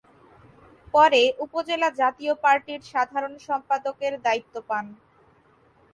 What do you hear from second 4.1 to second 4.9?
দায়িত্ব পান।